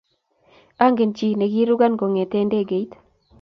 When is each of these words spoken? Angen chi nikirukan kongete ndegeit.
Angen 0.85 1.11
chi 1.17 1.27
nikirukan 1.39 1.93
kongete 1.99 2.37
ndegeit. 2.45 2.91